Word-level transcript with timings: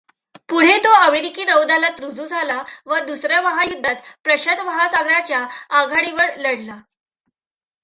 पुढे 0.49 0.77
तो 0.79 0.93
अमेरिकी 0.99 1.43
नौदलात 1.45 1.99
रुजू 2.01 2.25
झाला 2.27 2.57
व 2.85 2.99
दुसर् 3.05 3.31
या 3.31 3.41
महायुद्धात 3.41 4.09
प्रशांत 4.23 4.61
महासागराच्या 4.63 5.45
आघाडीवर 5.75 6.35
लढला. 6.39 6.81